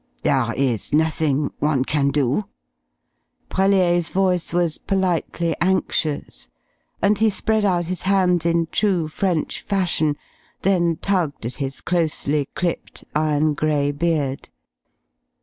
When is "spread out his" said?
7.29-8.01